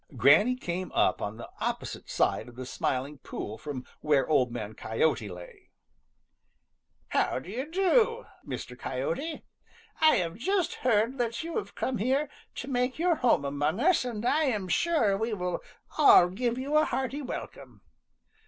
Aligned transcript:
Granny 0.17 0.55
came 0.55 0.91
up 0.93 1.21
on 1.21 1.37
the 1.37 1.47
opposite 1.59 2.09
side 2.09 2.49
of 2.49 2.55
the 2.55 2.65
Smiling 2.65 3.19
Pool 3.19 3.55
from 3.59 3.85
where 3.99 4.27
Old 4.27 4.51
Man 4.51 4.73
Coyote 4.73 5.29
lay. 5.29 5.69
"How 7.09 7.37
do 7.37 7.51
you 7.51 7.69
do, 7.69 8.25
Mr. 8.43 8.75
Coyote? 8.75 9.43
I 10.01 10.15
have 10.15 10.37
just 10.37 10.73
heard 10.81 11.19
that 11.19 11.43
you 11.43 11.55
have 11.57 11.75
come 11.75 11.99
here 11.99 12.29
to 12.55 12.67
make 12.67 12.97
your 12.97 13.17
home 13.17 13.45
among 13.45 13.79
us, 13.79 14.03
and 14.03 14.25
I 14.25 14.45
am 14.45 14.67
sure 14.67 15.15
we 15.15 15.35
all 15.99 16.29
give 16.29 16.57
you 16.57 16.77
a 16.77 16.85
hearty 16.85 17.21
welcome." 17.21 17.81